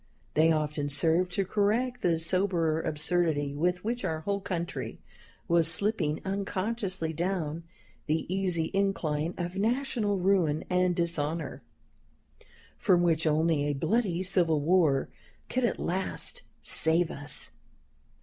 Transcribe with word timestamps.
They 0.33 0.51
often 0.51 0.89
served 0.89 1.31
to 1.33 1.45
correct 1.45 2.01
the 2.01 2.17
soberer 2.17 2.81
absurdity 2.81 3.53
with 3.53 3.83
which 3.83 4.03
our 4.03 4.21
whole 4.21 4.39
country 4.41 4.99
was 5.47 5.67
slipping 5.71 6.19
unconsciously 6.25 7.13
down 7.13 7.65
the 8.07 8.25
easy 8.27 8.71
incline 8.73 9.35
of 9.37 9.57
national 9.57 10.17
ruin 10.17 10.63
and 10.71 10.95
dishonor, 10.95 11.61
from 12.79 13.03
which 13.03 13.27
only 13.27 13.65
a 13.65 13.73
bloody 13.73 14.23
civil 14.23 14.59
war 14.59 15.09
could 15.51 15.65
at 15.65 15.77
last 15.79 16.41
save 16.63 17.11
us. 17.11 17.51